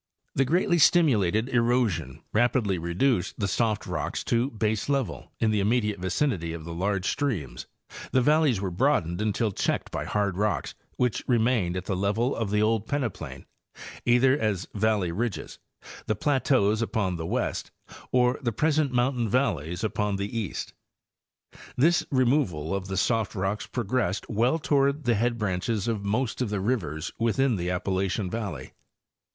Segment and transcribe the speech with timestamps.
[0.33, 6.53] The greatly stimulated erosion rapidly reduced the soft rocks to baselevel in the immediate vicinity
[6.53, 7.67] of the large streams;
[8.11, 12.49] the valleys were broadened until checked by hard rocks which remained at the level of
[12.49, 13.45] the, old peneplain,
[14.03, 15.59] either as the valley ridges,
[16.07, 17.69] the plateaus upon the west,
[18.11, 20.73] or the present mountain valleys upon the east.
[21.77, 26.49] This removal of the soft rocks progressed well toward the head branches of most of
[26.49, 28.71] the rivers within the Appalachian yalley.